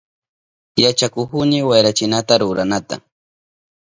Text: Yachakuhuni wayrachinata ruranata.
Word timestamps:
Yachakuhuni 0.83 1.57
wayrachinata 1.69 2.33
ruranata. 2.41 2.95